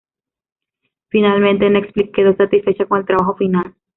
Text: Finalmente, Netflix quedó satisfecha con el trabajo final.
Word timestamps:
Finalmente, 1.09 1.69
Netflix 1.69 2.09
quedó 2.11 2.35
satisfecha 2.35 2.87
con 2.87 2.97
el 3.01 3.05
trabajo 3.05 3.35
final. 3.35 3.75